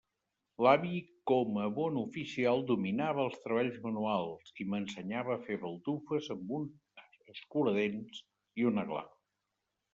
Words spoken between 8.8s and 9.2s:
gla.